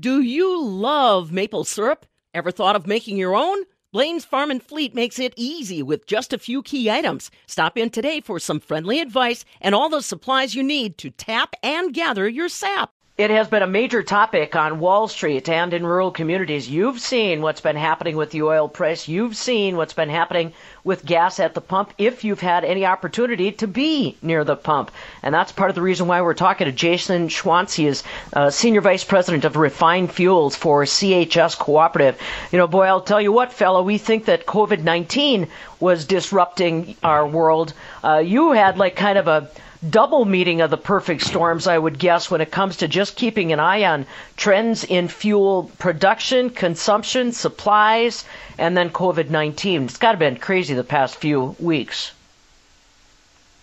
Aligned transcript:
Do 0.00 0.20
you 0.20 0.62
love 0.62 1.32
maple 1.32 1.64
syrup? 1.64 2.06
Ever 2.32 2.52
thought 2.52 2.76
of 2.76 2.86
making 2.86 3.16
your 3.16 3.34
own? 3.34 3.64
Blain's 3.90 4.24
Farm 4.24 4.48
and 4.48 4.62
Fleet 4.62 4.94
makes 4.94 5.18
it 5.18 5.34
easy 5.36 5.82
with 5.82 6.06
just 6.06 6.32
a 6.32 6.38
few 6.38 6.62
key 6.62 6.88
items. 6.88 7.32
Stop 7.48 7.76
in 7.76 7.90
today 7.90 8.20
for 8.20 8.38
some 8.38 8.60
friendly 8.60 9.00
advice 9.00 9.44
and 9.60 9.74
all 9.74 9.88
the 9.88 10.00
supplies 10.00 10.54
you 10.54 10.62
need 10.62 10.98
to 10.98 11.10
tap 11.10 11.56
and 11.64 11.92
gather 11.92 12.28
your 12.28 12.48
sap. 12.48 12.92
It 13.18 13.30
has 13.30 13.48
been 13.48 13.64
a 13.64 13.66
major 13.66 14.04
topic 14.04 14.54
on 14.54 14.78
Wall 14.78 15.08
Street 15.08 15.48
and 15.48 15.74
in 15.74 15.84
rural 15.84 16.12
communities. 16.12 16.70
You've 16.70 17.00
seen 17.00 17.42
what's 17.42 17.60
been 17.60 17.74
happening 17.74 18.16
with 18.16 18.30
the 18.30 18.44
oil 18.44 18.68
price. 18.68 19.08
You've 19.08 19.36
seen 19.36 19.76
what's 19.76 19.92
been 19.92 20.08
happening 20.08 20.52
with 20.84 21.04
gas 21.04 21.40
at 21.40 21.52
the 21.52 21.60
pump 21.60 21.92
if 21.98 22.22
you've 22.22 22.38
had 22.38 22.64
any 22.64 22.86
opportunity 22.86 23.50
to 23.50 23.66
be 23.66 24.16
near 24.22 24.44
the 24.44 24.54
pump. 24.54 24.92
And 25.20 25.34
that's 25.34 25.50
part 25.50 25.68
of 25.68 25.74
the 25.74 25.82
reason 25.82 26.06
why 26.06 26.22
we're 26.22 26.32
talking 26.34 26.66
to 26.66 26.72
Jason 26.72 27.26
Schwantz. 27.26 27.74
He 27.74 27.88
is 27.88 28.04
uh, 28.34 28.50
Senior 28.50 28.82
Vice 28.82 29.02
President 29.02 29.44
of 29.44 29.56
Refined 29.56 30.12
Fuels 30.12 30.54
for 30.54 30.84
CHS 30.84 31.58
Cooperative. 31.58 32.20
You 32.52 32.58
know, 32.58 32.68
boy, 32.68 32.84
I'll 32.84 33.00
tell 33.00 33.20
you 33.20 33.32
what, 33.32 33.52
fellow, 33.52 33.82
we 33.82 33.98
think 33.98 34.26
that 34.26 34.46
COVID 34.46 34.84
19 34.84 35.48
was 35.80 36.04
disrupting 36.04 36.94
our 37.02 37.26
world. 37.26 37.72
Uh, 38.04 38.18
you 38.18 38.52
had 38.52 38.78
like 38.78 38.94
kind 38.94 39.18
of 39.18 39.26
a 39.26 39.50
double 39.88 40.24
meeting 40.24 40.60
of 40.60 40.70
the 40.70 40.76
perfect 40.76 41.22
storms, 41.22 41.66
I 41.66 41.78
would 41.78 41.98
guess, 41.98 42.30
when 42.30 42.40
it 42.40 42.50
comes 42.50 42.78
to 42.78 42.88
just 42.88 43.16
keeping 43.16 43.52
an 43.52 43.60
eye 43.60 43.84
on 43.84 44.06
trends 44.36 44.84
in 44.84 45.08
fuel 45.08 45.70
production, 45.78 46.50
consumption, 46.50 47.32
supplies, 47.32 48.24
and 48.58 48.76
then 48.76 48.90
COVID 48.90 49.30
19. 49.30 49.84
It's 49.84 49.96
got 49.96 50.08
to 50.08 50.12
have 50.12 50.18
been 50.18 50.36
crazy 50.36 50.74
the 50.74 50.84
past 50.84 51.16
few 51.16 51.56
weeks. 51.58 52.12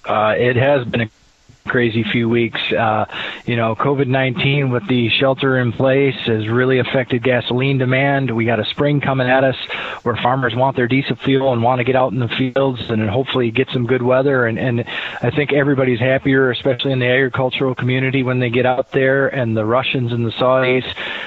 Uh, 0.06 0.36
it 0.38 0.56
has 0.56 0.86
been 0.86 1.10
crazy 1.68 2.04
few 2.04 2.30
weeks. 2.30 2.60
Uh, 2.72 3.06
you 3.46 3.56
know, 3.56 3.76
COVID 3.76 4.08
19 4.08 4.70
with 4.70 4.88
the 4.88 5.10
shelter 5.10 5.58
in 5.60 5.72
place 5.72 6.16
has 6.26 6.48
really 6.48 6.80
affected 6.80 7.24
gasoline 7.24 7.78
demand. 7.78 8.36
We 8.36 8.46
got 8.46 8.60
a 8.60 8.66
spring 8.66 9.02
coming 9.02 9.28
at 9.28 9.44
us 9.44 9.56
where 10.04 10.16
farmers 10.16 10.54
want 10.56 10.76
their 10.76 10.88
diesel 10.88 11.16
fuel 11.18 11.54
and 11.54 11.64
want 11.64 11.80
to 11.80 11.84
get 11.84 11.96
out 11.96 12.14
in 12.14 12.20
the 12.20 12.28
fields 12.28 12.82
and 12.90 13.10
hopefully 13.10 13.52
get 13.52 13.68
some 13.74 13.88
good 13.88 14.02
weather. 14.02 14.46
And, 14.46 14.60
and 14.60 14.86
I 15.22 15.32
think 15.32 15.54
everybody's 15.54 16.00
happier, 16.00 16.52
especially 16.52 16.92
in 16.92 17.00
the 17.00 17.08
agricultural 17.08 17.76
community, 17.76 18.24
when 18.24 18.40
they 18.40 18.50
get 18.50 18.66
out 18.66 18.92
there 18.92 19.28
and 19.28 19.58
the 19.58 19.66
Russians 19.66 20.12
and 20.12 20.26
the 20.26 20.32
Saudis, 20.32 20.86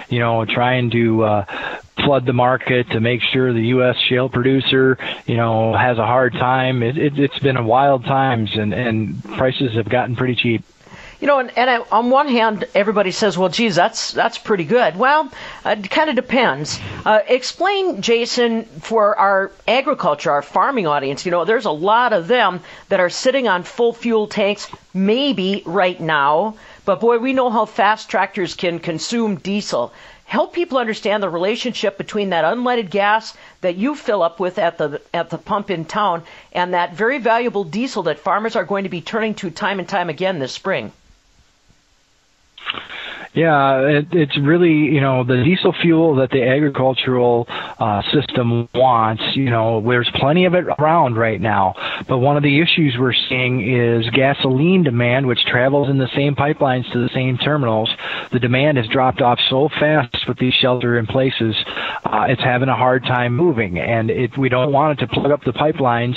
you 0.09 0.21
know, 0.21 0.45
trying 0.45 0.91
to 0.91 1.25
uh, 1.25 1.45
flood 2.09 2.25
the 2.25 2.33
market 2.33 2.89
to 2.89 3.01
make 3.01 3.21
sure 3.21 3.53
the 3.53 3.67
U.S. 3.67 3.95
shale 4.09 4.31
producer, 4.31 4.97
you 5.27 5.37
know, 5.37 5.75
has 5.75 5.99
a 5.99 6.07
hard 6.07 6.33
time. 6.33 6.83
It, 6.83 6.97
it, 6.97 7.19
it's 7.19 7.39
been 7.39 7.59
a 7.59 7.63
wild 7.63 8.07
times, 8.07 8.57
and, 8.57 8.73
and 8.73 9.23
prices 9.23 9.75
have 9.75 9.91
gotten 9.91 10.17
pretty 10.17 10.35
cheap. 10.35 10.65
You 11.21 11.27
know, 11.27 11.39
and, 11.39 11.53
and 11.59 11.69
I, 11.69 11.77
on 11.93 12.09
one 12.09 12.29
hand, 12.29 12.65
everybody 12.75 13.11
says, 13.11 13.37
"Well, 13.37 13.51
geez, 13.51 13.77
that's 13.77 14.13
that's 14.13 14.39
pretty 14.39 14.65
good." 14.65 14.97
Well, 14.97 15.31
it 15.67 15.91
kind 15.91 16.09
of 16.09 16.17
depends. 16.17 16.81
Uh, 17.05 17.21
explain, 17.29 18.01
Jason, 18.01 18.65
for 18.65 19.15
our 19.19 19.53
agriculture, 19.67 20.31
our 20.31 20.41
farming 20.41 20.87
audience. 20.87 21.27
You 21.27 21.33
know, 21.33 21.45
there's 21.45 21.67
a 21.67 21.71
lot 21.71 22.15
of 22.15 22.27
them 22.27 22.61
that 22.89 23.01
are 23.01 23.11
sitting 23.11 23.49
on 23.49 23.65
full 23.65 23.93
fuel 23.93 24.29
tanks, 24.29 24.67
maybe 24.95 25.63
right 25.67 26.01
now. 26.01 26.55
But 26.87 27.01
boy, 27.01 27.19
we 27.19 27.35
know 27.35 27.51
how 27.51 27.67
fast 27.67 28.09
tractors 28.09 28.55
can 28.55 28.79
consume 28.79 29.37
diesel 29.37 29.93
help 30.29 30.53
people 30.53 30.77
understand 30.77 31.23
the 31.23 31.29
relationship 31.31 31.97
between 31.97 32.29
that 32.31 32.45
unleaded 32.45 32.91
gas 32.91 33.35
that 33.63 33.77
you 33.77 33.95
fill 33.95 34.23
up 34.23 34.39
with 34.39 34.59
at 34.59 34.77
the 34.77 35.01
at 35.15 35.31
the 35.31 35.39
pump 35.39 35.71
in 35.71 35.87
town 35.87 36.23
and 36.53 36.75
that 36.75 36.93
very 36.93 37.19
valuable 37.19 37.65
diesel 37.65 38.03
that 38.03 38.19
farmers 38.19 38.55
are 38.55 38.65
going 38.67 38.85
to 38.85 38.91
be 38.91 39.01
turning 39.01 39.35
to 39.35 39.51
time 39.51 39.79
and 39.79 39.89
time 39.89 40.11
again 40.11 40.39
this 40.39 40.53
spring. 40.53 40.93
Yeah, 43.35 43.81
it, 43.87 44.07
it's 44.13 44.39
really 44.39 44.73
you 44.73 45.01
know 45.01 45.25
the 45.25 45.43
diesel 45.45 45.75
fuel 45.81 46.17
that 46.17 46.31
the 46.31 46.43
agricultural 46.43 47.47
uh, 47.49 48.03
system 48.13 48.69
wants. 48.75 49.23
You 49.35 49.51
know, 49.51 49.81
there's 49.87 50.11
plenty 50.15 50.45
of 50.47 50.55
it 50.55 50.65
around 50.79 51.17
right 51.17 51.41
now, 51.41 51.75
but 52.09 52.19
one 52.19 52.37
of 52.37 52.43
the 52.43 52.61
issues 52.61 52.97
we're 52.99 53.13
seeing 53.29 53.61
is 53.61 54.09
gasoline 54.11 54.83
demand, 54.83 55.27
which 55.27 55.45
travels 55.47 55.89
in 55.89 55.99
the 55.99 56.09
same 56.15 56.35
pipelines 56.35 56.91
to 56.93 56.99
the 56.99 57.11
same 57.15 57.39
terminals. 57.39 57.91
The 58.33 58.39
demand 58.39 58.79
has 58.79 58.87
dropped 58.89 59.21
off 59.21 59.39
so 59.51 59.69
fast 59.81 60.17
with 60.27 60.39
these 60.39 60.55
shelter 60.55 60.99
in 60.99 61.07
places, 61.07 61.55
uh, 62.05 62.27
it's 62.29 62.43
having 62.43 62.69
a 62.69 62.77
hard 62.77 63.03
time 63.05 63.35
moving, 63.35 63.79
and 63.79 64.11
it, 64.11 64.37
we 64.37 64.49
don't 64.49 64.73
want 64.73 64.99
it 64.99 65.07
to 65.07 65.13
plug 65.13 65.31
up 65.31 65.45
the 65.45 65.53
pipelines 65.53 66.17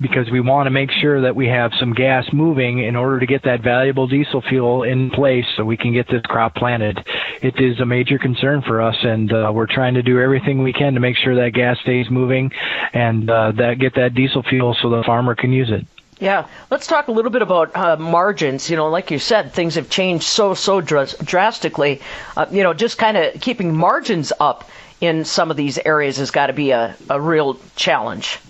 because 0.00 0.30
we 0.30 0.40
want 0.40 0.66
to 0.66 0.70
make 0.70 0.90
sure 0.90 1.22
that 1.22 1.34
we 1.34 1.48
have 1.48 1.72
some 1.78 1.92
gas 1.92 2.26
moving 2.32 2.78
in 2.78 2.96
order 2.96 3.20
to 3.20 3.26
get 3.26 3.42
that 3.44 3.62
valuable 3.62 4.06
diesel 4.06 4.40
fuel 4.40 4.82
in 4.82 5.10
place 5.10 5.46
so 5.56 5.64
we 5.64 5.76
can 5.76 5.92
get 5.92 6.08
this 6.08 6.22
crop 6.22 6.54
planted. 6.54 7.04
It 7.42 7.60
is 7.60 7.80
a 7.80 7.86
major 7.86 8.18
concern 8.18 8.62
for 8.62 8.80
us, 8.80 8.96
and 9.02 9.32
uh, 9.32 9.50
we're 9.54 9.66
trying 9.66 9.94
to 9.94 10.02
do 10.02 10.20
everything 10.20 10.62
we 10.62 10.72
can 10.72 10.94
to 10.94 11.00
make 11.00 11.16
sure 11.16 11.34
that 11.36 11.52
gas 11.52 11.78
stays 11.80 12.10
moving 12.10 12.52
and 12.92 13.28
uh, 13.28 13.52
that 13.52 13.78
get 13.78 13.94
that 13.94 14.14
diesel 14.14 14.42
fuel 14.42 14.76
so 14.80 14.90
the 14.90 15.02
farmer 15.04 15.34
can 15.34 15.52
use 15.52 15.70
it. 15.70 15.86
Yeah, 16.20 16.48
let's 16.68 16.88
talk 16.88 17.06
a 17.06 17.12
little 17.12 17.30
bit 17.30 17.42
about 17.42 17.76
uh, 17.76 17.96
margins. 17.96 18.68
You 18.68 18.76
know, 18.76 18.88
like 18.88 19.12
you 19.12 19.20
said, 19.20 19.52
things 19.52 19.76
have 19.76 19.88
changed 19.88 20.24
so 20.24 20.54
so 20.54 20.80
dr- 20.80 21.16
drastically. 21.18 22.00
Uh, 22.36 22.46
you 22.50 22.64
know, 22.64 22.74
just 22.74 22.98
kind 22.98 23.16
of 23.16 23.40
keeping 23.40 23.76
margins 23.76 24.32
up 24.40 24.68
in 25.00 25.24
some 25.24 25.52
of 25.52 25.56
these 25.56 25.78
areas 25.78 26.16
has 26.16 26.32
got 26.32 26.48
to 26.48 26.52
be 26.52 26.72
a, 26.72 26.96
a 27.08 27.20
real 27.20 27.58
challenge. 27.76 28.40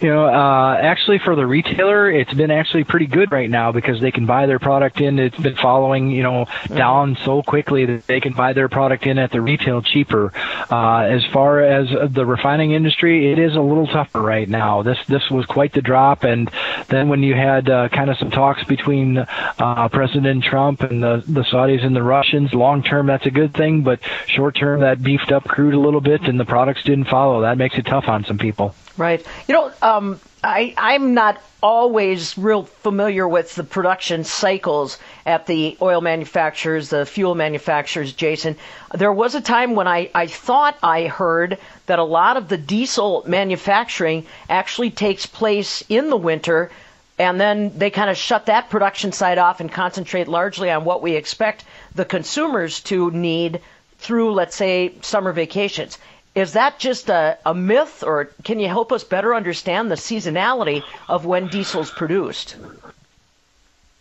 You 0.00 0.08
know, 0.08 0.24
uh, 0.24 0.78
actually, 0.80 1.18
for 1.18 1.36
the 1.36 1.46
retailer, 1.46 2.10
it's 2.10 2.32
been 2.32 2.50
actually 2.50 2.84
pretty 2.84 3.06
good 3.06 3.30
right 3.30 3.50
now 3.50 3.70
because 3.70 4.00
they 4.00 4.10
can 4.10 4.24
buy 4.24 4.46
their 4.46 4.58
product 4.58 4.98
in. 4.98 5.18
It's 5.18 5.36
been 5.36 5.56
following, 5.56 6.10
you 6.10 6.22
know, 6.22 6.46
mm-hmm. 6.46 6.74
down 6.74 7.18
so 7.22 7.42
quickly 7.42 7.84
that 7.84 8.06
they 8.06 8.18
can 8.18 8.32
buy 8.32 8.54
their 8.54 8.70
product 8.70 9.04
in 9.04 9.18
at 9.18 9.30
the 9.30 9.42
retail 9.42 9.82
cheaper. 9.82 10.32
Uh, 10.70 11.00
as 11.00 11.22
far 11.26 11.60
as 11.60 11.88
the 12.14 12.24
refining 12.24 12.72
industry, 12.72 13.30
it 13.30 13.38
is 13.38 13.54
a 13.56 13.60
little 13.60 13.86
tougher 13.86 14.22
right 14.22 14.48
now. 14.48 14.82
This 14.82 14.96
this 15.06 15.28
was 15.30 15.44
quite 15.44 15.74
the 15.74 15.82
drop, 15.82 16.24
and 16.24 16.50
then 16.88 17.10
when 17.10 17.22
you 17.22 17.34
had 17.34 17.68
uh, 17.68 17.90
kind 17.90 18.08
of 18.08 18.16
some 18.16 18.30
talks 18.30 18.64
between 18.64 19.18
uh, 19.18 19.88
President 19.90 20.42
Trump 20.42 20.80
and 20.80 21.02
the 21.02 21.22
the 21.26 21.42
Saudis 21.42 21.84
and 21.84 21.94
the 21.94 22.02
Russians, 22.02 22.54
long 22.54 22.82
term 22.82 23.06
that's 23.06 23.26
a 23.26 23.30
good 23.30 23.52
thing, 23.52 23.82
but 23.82 24.00
short 24.28 24.54
term 24.54 24.80
that 24.80 25.02
beefed 25.02 25.30
up 25.30 25.44
crude 25.44 25.74
a 25.74 25.78
little 25.78 26.00
bit, 26.00 26.22
and 26.22 26.40
the 26.40 26.46
products 26.46 26.82
didn't 26.84 27.08
follow. 27.08 27.42
That 27.42 27.58
makes 27.58 27.76
it 27.76 27.84
tough 27.84 28.08
on 28.08 28.24
some 28.24 28.38
people. 28.38 28.74
Right. 29.00 29.24
You 29.48 29.54
know, 29.54 29.72
um, 29.80 30.20
I, 30.44 30.74
I'm 30.76 31.14
not 31.14 31.40
always 31.62 32.36
real 32.36 32.64
familiar 32.64 33.26
with 33.26 33.54
the 33.54 33.64
production 33.64 34.24
cycles 34.24 34.98
at 35.24 35.46
the 35.46 35.78
oil 35.80 36.02
manufacturers, 36.02 36.90
the 36.90 37.06
fuel 37.06 37.34
manufacturers, 37.34 38.12
Jason. 38.12 38.56
There 38.94 39.10
was 39.10 39.34
a 39.34 39.40
time 39.40 39.74
when 39.74 39.88
I, 39.88 40.10
I 40.14 40.26
thought 40.26 40.76
I 40.82 41.06
heard 41.06 41.56
that 41.86 41.98
a 41.98 42.04
lot 42.04 42.36
of 42.36 42.50
the 42.50 42.58
diesel 42.58 43.24
manufacturing 43.26 44.26
actually 44.50 44.90
takes 44.90 45.24
place 45.24 45.82
in 45.88 46.10
the 46.10 46.18
winter, 46.18 46.70
and 47.18 47.40
then 47.40 47.78
they 47.78 47.88
kind 47.88 48.10
of 48.10 48.18
shut 48.18 48.46
that 48.46 48.68
production 48.68 49.12
side 49.12 49.38
off 49.38 49.60
and 49.60 49.72
concentrate 49.72 50.28
largely 50.28 50.70
on 50.70 50.84
what 50.84 51.00
we 51.00 51.16
expect 51.16 51.64
the 51.94 52.04
consumers 52.04 52.80
to 52.80 53.10
need 53.10 53.62
through, 53.98 54.32
let's 54.32 54.56
say, 54.56 54.92
summer 55.00 55.32
vacations. 55.32 55.96
Is 56.34 56.52
that 56.52 56.78
just 56.78 57.10
a, 57.10 57.38
a 57.44 57.54
myth, 57.54 58.02
or 58.04 58.26
can 58.44 58.60
you 58.60 58.68
help 58.68 58.92
us 58.92 59.02
better 59.04 59.34
understand 59.34 59.90
the 59.90 59.96
seasonality 59.96 60.84
of 61.08 61.26
when 61.26 61.48
diesel's 61.48 61.90
produced? 61.90 62.56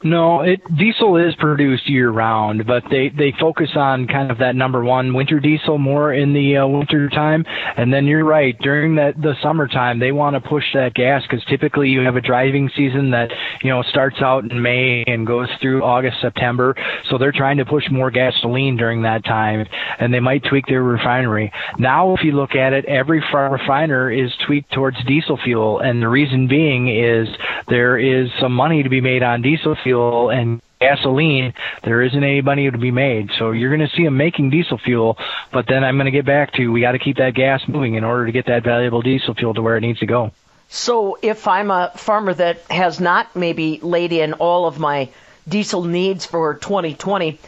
No, 0.01 0.39
it 0.39 0.61
diesel 0.77 1.17
is 1.17 1.35
produced 1.35 1.89
year 1.89 2.09
round, 2.09 2.65
but 2.65 2.83
they 2.89 3.09
they 3.09 3.33
focus 3.37 3.71
on 3.75 4.07
kind 4.07 4.31
of 4.31 4.37
that 4.37 4.55
number 4.55 4.81
one 4.81 5.13
winter 5.13 5.41
diesel 5.41 5.77
more 5.77 6.13
in 6.13 6.31
the 6.31 6.55
uh, 6.55 6.67
winter 6.67 7.09
time, 7.09 7.43
and 7.75 7.91
then 7.91 8.05
you're 8.05 8.23
right 8.23 8.57
during 8.59 8.95
that 8.95 9.21
the 9.21 9.33
summertime 9.43 9.99
they 9.99 10.13
want 10.13 10.41
to 10.41 10.49
push 10.49 10.63
that 10.73 10.93
gas 10.93 11.23
because 11.23 11.43
typically 11.49 11.89
you 11.89 11.99
have 11.99 12.15
a 12.15 12.21
driving 12.21 12.71
season 12.77 13.11
that 13.11 13.29
you 13.61 13.69
know 13.69 13.83
starts 13.83 14.21
out 14.21 14.49
in 14.49 14.61
May 14.61 15.03
and 15.05 15.27
goes 15.27 15.49
through 15.61 15.83
August 15.83 16.21
September, 16.21 16.75
so 17.09 17.17
they're 17.17 17.33
trying 17.33 17.57
to 17.57 17.65
push 17.65 17.83
more 17.91 18.09
gasoline 18.09 18.77
during 18.77 19.01
that 19.01 19.25
time, 19.25 19.67
and 19.99 20.13
they 20.13 20.21
might 20.21 20.45
tweak 20.45 20.65
their 20.67 20.81
refinery. 20.81 21.51
Now, 21.77 22.15
if 22.15 22.23
you 22.23 22.31
look 22.31 22.55
at 22.55 22.71
it, 22.71 22.85
every 22.85 23.19
refiner 23.19 24.09
is 24.09 24.31
tweaked 24.47 24.71
towards 24.71 24.95
diesel 25.05 25.37
fuel, 25.43 25.79
and 25.79 26.01
the 26.01 26.07
reason 26.07 26.47
being 26.47 26.87
is 26.87 27.27
there 27.67 27.97
is 27.97 28.29
some 28.39 28.53
money 28.53 28.81
to 28.81 28.89
be 28.89 29.01
made 29.01 29.23
on 29.23 29.41
diesel 29.41 29.75
fuel 29.83 29.88
fuel 29.89 30.29
and 30.29 30.61
gasoline, 30.79 31.53
there 31.83 32.01
isn't 32.01 32.23
any 32.23 32.41
money 32.41 32.69
to 32.69 32.77
be 32.77 32.91
made. 32.91 33.31
So 33.37 33.51
you're 33.51 33.75
going 33.75 33.87
to 33.87 33.95
see 33.95 34.03
them 34.03 34.17
making 34.17 34.51
diesel 34.51 34.77
fuel, 34.77 35.17
but 35.51 35.65
then 35.67 35.83
I'm 35.83 35.95
going 35.95 36.05
to 36.05 36.11
get 36.11 36.25
back 36.25 36.53
to 36.53 36.67
we 36.71 36.81
got 36.81 36.93
to 36.93 36.99
keep 36.99 37.17
that 37.17 37.33
gas 37.33 37.61
moving 37.67 37.95
in 37.95 38.03
order 38.03 38.25
to 38.25 38.31
get 38.31 38.45
that 38.45 38.63
valuable 38.63 39.01
diesel 39.01 39.33
fuel 39.33 39.53
to 39.55 39.61
where 39.61 39.77
it 39.77 39.81
needs 39.81 39.99
to 39.99 40.05
go. 40.05 40.31
So 40.69 41.17
if 41.21 41.47
I'm 41.47 41.71
a 41.71 41.91
farmer 41.95 42.33
that 42.35 42.61
has 42.69 42.99
not 42.99 43.35
maybe 43.35 43.79
laid 43.81 44.13
in 44.13 44.33
all 44.33 44.67
of 44.67 44.79
my 44.79 45.09
diesel 45.47 45.83
needs 45.83 46.25
for 46.25 46.53
2020, 46.53 47.39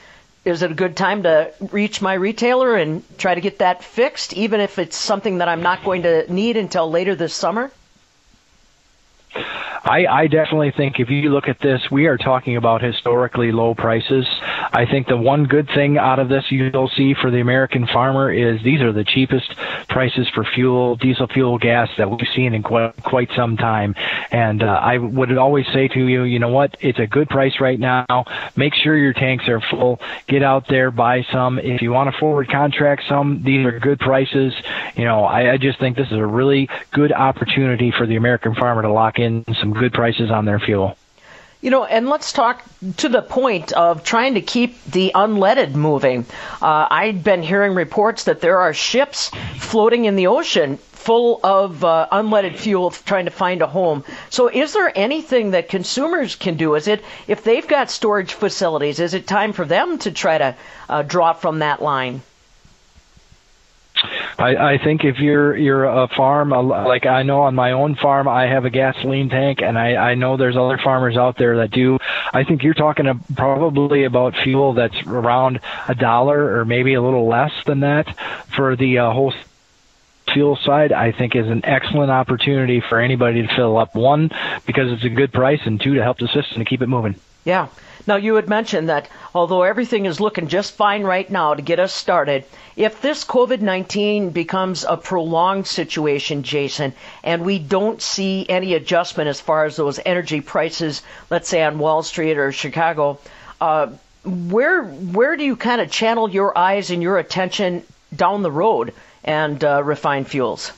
is 0.43 0.63
it 0.63 0.71
a 0.71 0.73
good 0.73 0.97
time 0.97 1.21
to 1.23 1.53
reach 1.71 2.01
my 2.01 2.15
retailer 2.15 2.75
and 2.75 3.03
try 3.19 3.35
to 3.35 3.41
get 3.41 3.59
that 3.59 3.83
fixed, 3.83 4.33
even 4.33 4.59
if 4.59 4.79
it's 4.79 4.97
something 4.97 5.37
that 5.37 5.47
I'm 5.47 5.61
not 5.61 5.83
going 5.83 6.01
to 6.01 6.33
need 6.33 6.57
until 6.57 6.89
later 6.89 7.13
this 7.13 7.35
summer? 7.35 7.71
I, 9.83 10.05
I 10.05 10.27
definitely 10.27 10.71
think 10.77 10.99
if 10.99 11.09
you 11.09 11.29
look 11.29 11.47
at 11.47 11.59
this, 11.59 11.81
we 11.91 12.05
are 12.05 12.17
talking 12.17 12.55
about 12.55 12.83
historically 12.83 13.51
low 13.51 13.73
prices. 13.73 14.27
I 14.73 14.85
think 14.85 15.07
the 15.07 15.17
one 15.17 15.45
good 15.45 15.67
thing 15.73 15.97
out 15.97 16.19
of 16.19 16.29
this 16.29 16.45
you'll 16.49 16.91
see 16.95 17.13
for 17.13 17.31
the 17.31 17.39
American 17.39 17.87
farmer 17.87 18.31
is 18.31 18.61
these 18.63 18.81
are 18.81 18.91
the 18.91 19.03
cheapest 19.03 19.55
prices 19.89 20.27
for 20.33 20.43
fuel, 20.43 20.95
diesel 20.95 21.27
fuel, 21.27 21.57
gas 21.57 21.89
that 21.97 22.09
we've 22.09 22.27
seen 22.35 22.53
in 22.53 22.63
quite, 22.63 23.01
quite 23.03 23.29
some 23.35 23.57
time. 23.57 23.95
And 24.31 24.63
uh, 24.63 24.65
I 24.65 24.97
would 24.97 25.37
always 25.37 25.65
say 25.73 25.87
to 25.89 26.05
you, 26.05 26.23
you 26.23 26.39
know 26.39 26.49
what? 26.49 26.77
It's 26.79 26.99
a 26.99 27.07
good 27.07 27.29
price 27.29 27.59
right 27.59 27.79
now. 27.79 28.05
Make 28.55 28.73
sure 28.75 28.97
your 28.97 29.13
tanks 29.13 29.47
are 29.47 29.61
full. 29.61 29.99
Get 30.27 30.43
out 30.43 30.67
there, 30.67 30.91
buy 30.91 31.25
some. 31.31 31.59
If 31.59 31.81
you 31.81 31.91
want 31.91 32.13
to 32.13 32.19
forward 32.19 32.49
contract 32.49 33.03
some, 33.07 33.41
these 33.43 33.65
are 33.65 33.79
good 33.79 33.99
prices. 33.99 34.53
You 34.95 35.05
know, 35.05 35.23
I, 35.23 35.53
I 35.53 35.57
just 35.57 35.79
think 35.79 35.97
this 35.97 36.07
is 36.07 36.17
a 36.17 36.25
really 36.25 36.69
good 36.91 37.11
opportunity 37.11 37.91
for 37.91 38.05
the 38.05 38.15
American 38.15 38.55
farmer 38.55 38.81
to 38.81 38.91
lock 38.91 39.19
in 39.19 39.45
some 39.59 39.73
good 39.73 39.93
prices 39.93 40.31
on 40.31 40.45
their 40.45 40.59
fuel. 40.59 40.97
You 41.61 41.69
know, 41.69 41.85
and 41.85 42.09
let's 42.09 42.33
talk 42.33 42.63
to 42.97 43.07
the 43.07 43.21
point 43.21 43.71
of 43.71 44.03
trying 44.03 44.33
to 44.33 44.41
keep 44.41 44.83
the 44.85 45.11
unleaded 45.13 45.75
moving. 45.75 46.25
Uh, 46.59 46.87
I've 46.89 47.23
been 47.23 47.43
hearing 47.43 47.75
reports 47.75 48.23
that 48.23 48.41
there 48.41 48.57
are 48.57 48.73
ships 48.73 49.29
floating 49.57 50.05
in 50.05 50.15
the 50.15 50.25
ocean 50.25 50.77
full 50.77 51.39
of 51.43 51.83
uh, 51.83 52.07
unleaded 52.11 52.55
fuel 52.55 52.89
trying 52.89 53.25
to 53.25 53.31
find 53.31 53.61
a 53.61 53.67
home. 53.67 54.03
So, 54.31 54.47
is 54.47 54.73
there 54.73 54.91
anything 54.95 55.51
that 55.51 55.69
consumers 55.69 56.35
can 56.35 56.57
do? 56.57 56.73
Is 56.73 56.87
it 56.87 57.03
if 57.27 57.43
they've 57.43 57.67
got 57.67 57.91
storage 57.91 58.33
facilities, 58.33 58.99
is 58.99 59.13
it 59.13 59.27
time 59.27 59.53
for 59.53 59.65
them 59.65 59.99
to 59.99 60.11
try 60.11 60.37
to 60.39 60.55
uh, 60.89 61.03
draw 61.03 61.33
from 61.33 61.59
that 61.59 61.81
line? 61.81 62.23
I, 64.37 64.73
I 64.73 64.77
think 64.77 65.03
if 65.03 65.19
you're 65.19 65.55
you're 65.55 65.85
a 65.85 66.07
farm 66.07 66.49
like 66.49 67.05
I 67.05 67.23
know 67.23 67.41
on 67.41 67.55
my 67.55 67.71
own 67.71 67.95
farm 67.95 68.27
I 68.27 68.47
have 68.47 68.65
a 68.65 68.69
gasoline 68.69 69.29
tank 69.29 69.61
and 69.61 69.77
I 69.77 69.95
I 69.95 70.15
know 70.15 70.37
there's 70.37 70.57
other 70.57 70.77
farmers 70.77 71.17
out 71.17 71.37
there 71.37 71.57
that 71.57 71.71
do. 71.71 71.99
I 72.33 72.43
think 72.43 72.63
you're 72.63 72.73
talking 72.73 73.05
probably 73.35 74.05
about 74.05 74.35
fuel 74.43 74.73
that's 74.73 75.01
around 75.05 75.59
a 75.87 75.95
dollar 75.95 76.59
or 76.59 76.65
maybe 76.65 76.93
a 76.93 77.01
little 77.01 77.27
less 77.27 77.51
than 77.65 77.81
that 77.81 78.15
for 78.55 78.75
the 78.75 78.99
uh, 78.99 79.11
whole 79.11 79.33
fuel 80.33 80.57
side, 80.63 80.91
I 80.91 81.11
think 81.11 81.35
is 81.35 81.47
an 81.47 81.65
excellent 81.65 82.11
opportunity 82.11 82.81
for 82.87 82.99
anybody 82.99 83.45
to 83.45 83.55
fill 83.55 83.77
up. 83.77 83.95
One, 83.95 84.29
because 84.65 84.91
it's 84.91 85.03
a 85.03 85.09
good 85.09 85.33
price, 85.33 85.59
and 85.65 85.81
two, 85.81 85.95
to 85.95 86.03
help 86.03 86.19
the 86.19 86.27
system 86.27 86.59
to 86.59 86.65
keep 86.65 86.81
it 86.81 86.87
moving. 86.87 87.15
Yeah. 87.43 87.67
Now, 88.07 88.15
you 88.15 88.35
had 88.35 88.49
mentioned 88.49 88.89
that 88.89 89.07
although 89.33 89.63
everything 89.63 90.05
is 90.05 90.19
looking 90.19 90.47
just 90.47 90.73
fine 90.73 91.03
right 91.03 91.29
now 91.29 91.53
to 91.53 91.61
get 91.61 91.79
us 91.79 91.93
started, 91.93 92.45
if 92.75 93.01
this 93.01 93.23
COVID 93.23 93.61
19 93.61 94.29
becomes 94.31 94.83
a 94.87 94.97
prolonged 94.97 95.67
situation, 95.67 96.43
Jason, 96.43 96.93
and 97.23 97.45
we 97.45 97.59
don't 97.59 98.01
see 98.01 98.45
any 98.49 98.73
adjustment 98.73 99.29
as 99.29 99.39
far 99.39 99.65
as 99.65 99.75
those 99.75 99.99
energy 100.05 100.41
prices, 100.41 101.01
let's 101.29 101.49
say 101.49 101.63
on 101.63 101.79
Wall 101.79 102.01
Street 102.01 102.37
or 102.37 102.51
Chicago, 102.51 103.19
uh, 103.59 103.87
where 104.23 104.83
where 104.83 105.35
do 105.35 105.43
you 105.43 105.55
kind 105.55 105.81
of 105.81 105.91
channel 105.91 106.29
your 106.29 106.57
eyes 106.57 106.91
and 106.91 107.01
your 107.01 107.17
attention 107.17 107.83
down 108.15 108.41
the 108.41 108.51
road 108.51 108.93
and 109.23 109.63
uh, 109.63 109.83
refined 109.83 110.27
fuels? 110.27 110.71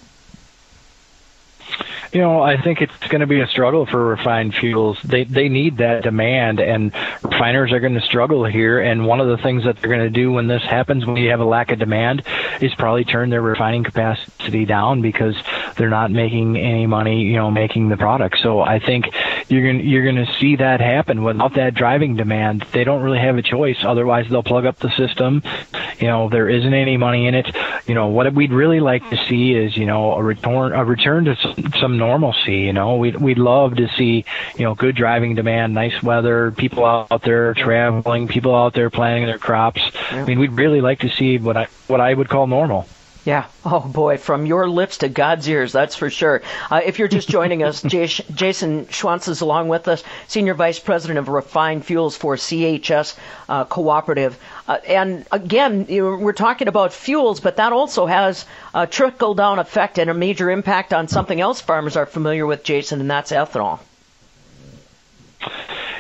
You 2.13 2.21
know, 2.21 2.43
I 2.43 2.61
think 2.61 2.79
it's 2.81 2.95
going 3.09 3.21
to 3.21 3.27
be 3.27 3.41
a 3.41 3.47
struggle 3.47 3.87
for 3.87 4.05
refined 4.05 4.53
fuels. 4.53 5.01
They 5.03 5.23
they 5.23 5.49
need 5.49 5.77
that 5.77 6.03
demand, 6.03 6.59
and 6.59 6.93
refiners 7.23 7.71
are 7.71 7.79
going 7.79 7.95
to 7.95 8.01
struggle 8.01 8.45
here. 8.45 8.79
And 8.79 9.07
one 9.07 9.19
of 9.19 9.27
the 9.27 9.37
things 9.37 9.63
that 9.63 9.77
they're 9.77 9.89
going 9.89 10.03
to 10.03 10.11
do 10.11 10.31
when 10.31 10.45
this 10.45 10.61
happens, 10.61 11.07
when 11.07 11.17
you 11.17 11.31
have 11.31 11.39
a 11.39 11.45
lack 11.45 11.71
of 11.71 11.79
demand, 11.79 12.21
is 12.61 12.71
probably 12.75 13.03
turn 13.03 13.31
their 13.31 13.41
refining 13.41 13.83
capacity 13.83 14.63
down 14.65 15.01
because 15.01 15.35
they're 15.75 15.89
not 15.89 16.11
making 16.11 16.55
any 16.55 16.85
money, 16.85 17.23
you 17.23 17.33
know, 17.33 17.49
making 17.49 17.89
the 17.89 17.97
product. 17.97 18.37
So 18.43 18.61
I 18.61 18.77
think 18.77 19.05
you're 19.47 19.65
gonna 19.65 19.83
you're 19.83 20.03
going 20.03 20.25
to 20.25 20.31
see 20.39 20.55
that 20.57 20.79
happen 20.79 21.23
without 21.23 21.55
that 21.55 21.73
driving 21.73 22.15
demand. 22.15 22.65
They 22.71 22.83
don't 22.83 23.01
really 23.01 23.19
have 23.19 23.37
a 23.37 23.41
choice. 23.41 23.77
Otherwise, 23.83 24.27
they'll 24.29 24.43
plug 24.43 24.65
up 24.65 24.79
the 24.79 24.89
system. 24.91 25.43
You 25.99 26.07
know, 26.07 26.29
there 26.29 26.49
isn't 26.49 26.73
any 26.73 26.97
money 26.97 27.27
in 27.27 27.35
it. 27.35 27.55
You 27.85 27.95
know, 27.95 28.07
what 28.07 28.33
we'd 28.33 28.51
really 28.51 28.79
like 28.79 29.07
to 29.09 29.17
see 29.27 29.53
is 29.53 29.75
you 29.75 29.85
know 29.85 30.13
a 30.13 30.23
return 30.23 30.73
a 30.73 30.83
return 30.83 31.25
to 31.25 31.35
some 31.79 31.97
normalcy. 31.97 32.59
You 32.59 32.73
know, 32.73 32.95
we'd 32.95 33.15
we'd 33.17 33.37
love 33.37 33.75
to 33.75 33.87
see 33.97 34.25
you 34.55 34.65
know 34.65 34.75
good 34.75 34.95
driving 34.95 35.35
demand, 35.35 35.73
nice 35.73 36.01
weather, 36.01 36.51
people 36.51 36.85
out 36.85 37.21
there 37.23 37.53
traveling, 37.53 38.27
people 38.27 38.55
out 38.55 38.73
there 38.73 38.89
planting 38.89 39.25
their 39.25 39.39
crops. 39.39 39.81
Yeah. 40.11 40.23
I 40.23 40.25
mean, 40.25 40.39
we'd 40.39 40.53
really 40.53 40.81
like 40.81 40.99
to 40.99 41.09
see 41.09 41.37
what 41.37 41.57
I 41.57 41.67
what 41.87 42.01
I 42.01 42.13
would 42.13 42.29
call 42.29 42.47
normal. 42.47 42.87
Yeah. 43.25 43.45
Oh 43.63 43.79
boy, 43.79 44.17
from 44.17 44.45
your 44.45 44.69
lips 44.69 44.97
to 44.97 45.07
God's 45.07 45.47
ears, 45.47 45.71
that's 45.71 45.95
for 45.95 46.09
sure. 46.09 46.41
Uh, 46.69 46.81
if 46.83 46.99
you're 46.99 47.07
just 47.07 47.29
joining 47.29 47.63
us, 47.63 47.81
Jason 47.81 48.85
Schwantz 48.87 49.29
is 49.29 49.39
along 49.39 49.69
with 49.69 49.87
us, 49.87 50.03
Senior 50.27 50.53
Vice 50.55 50.79
President 50.79 51.17
of 51.17 51.29
Refined 51.29 51.85
Fuels 51.85 52.17
for 52.17 52.35
CHS 52.35 53.17
uh, 53.47 53.63
Cooperative. 53.63 54.37
Uh, 54.67 54.79
and 54.85 55.25
again, 55.31 55.85
you 55.87 56.03
know, 56.03 56.17
we're 56.17 56.33
talking 56.33 56.67
about 56.67 56.91
fuels, 56.91 57.39
but 57.39 57.55
that 57.55 57.71
also 57.71 58.05
has 58.05 58.45
a 58.73 58.87
trickle 58.87 59.35
down 59.35 59.57
effect 59.57 59.99
and 59.99 60.09
a 60.09 60.13
major 60.13 60.51
impact 60.51 60.93
on 60.93 61.07
something 61.07 61.39
else 61.39 61.61
farmers 61.61 61.95
are 61.95 62.05
familiar 62.05 62.45
with, 62.45 62.63
Jason, 62.65 62.99
and 62.99 63.09
that's 63.09 63.31
ethanol. 63.31 63.79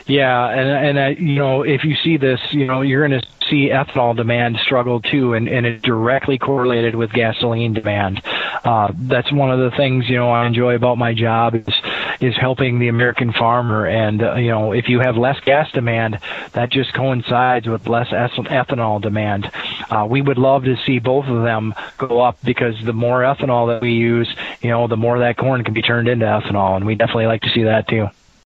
Yeah, 0.05 0.49
and 0.49 0.97
and 0.97 0.97
uh, 0.99 1.21
you 1.21 1.35
know 1.35 1.63
if 1.63 1.85
you 1.85 1.95
see 2.03 2.17
this, 2.17 2.39
you 2.51 2.65
know 2.65 2.81
you're 2.81 3.07
going 3.07 3.21
to 3.21 3.27
see 3.49 3.69
ethanol 3.69 4.15
demand 4.15 4.57
struggle 4.63 5.01
too, 5.01 5.33
and, 5.33 5.47
and 5.47 5.65
it 5.65 5.81
directly 5.81 6.37
correlated 6.37 6.95
with 6.95 7.11
gasoline 7.11 7.73
demand. 7.73 8.21
Uh, 8.63 8.91
that's 8.95 9.31
one 9.31 9.51
of 9.51 9.59
the 9.59 9.75
things 9.75 10.09
you 10.09 10.17
know 10.17 10.31
I 10.31 10.45
enjoy 10.45 10.75
about 10.75 10.97
my 10.97 11.13
job 11.13 11.55
is 11.55 11.73
is 12.21 12.35
helping 12.39 12.79
the 12.79 12.87
American 12.87 13.33
farmer. 13.33 13.85
And 13.85 14.21
uh, 14.21 14.35
you 14.35 14.49
know, 14.49 14.71
if 14.71 14.87
you 14.87 14.99
have 14.99 15.17
less 15.17 15.39
gas 15.41 15.71
demand, 15.71 16.19
that 16.53 16.71
just 16.71 16.93
coincides 16.93 17.67
with 17.67 17.87
less 17.87 18.07
ethanol 18.07 19.01
demand. 19.01 19.51
Uh, 19.89 20.07
we 20.09 20.21
would 20.21 20.37
love 20.37 20.63
to 20.63 20.75
see 20.85 20.99
both 20.99 21.25
of 21.25 21.43
them 21.43 21.73
go 21.97 22.21
up 22.21 22.37
because 22.43 22.75
the 22.85 22.93
more 22.93 23.21
ethanol 23.21 23.67
that 23.73 23.81
we 23.81 23.93
use, 23.93 24.33
you 24.61 24.69
know, 24.69 24.87
the 24.87 24.97
more 24.97 25.19
that 25.19 25.37
corn 25.37 25.63
can 25.63 25.73
be 25.73 25.81
turned 25.81 26.07
into 26.07 26.25
ethanol, 26.25 26.75
and 26.75 26.85
we 26.85 26.95
definitely 26.95 27.27
like 27.27 27.41
to 27.41 27.49
see 27.49 27.63
that 27.63 27.87
too. 27.87 28.07